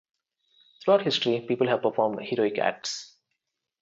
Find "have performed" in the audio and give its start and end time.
1.67-2.17